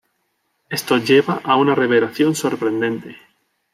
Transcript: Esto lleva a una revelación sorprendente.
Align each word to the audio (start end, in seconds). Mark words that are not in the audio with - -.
Esto 0.69 0.97
lleva 0.97 1.35
a 1.43 1.57
una 1.57 1.75
revelación 1.75 2.33
sorprendente. 2.33 3.17